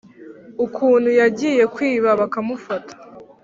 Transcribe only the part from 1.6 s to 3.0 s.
kwiba bakamufata,